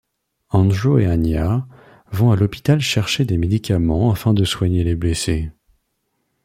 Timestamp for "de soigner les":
4.33-4.95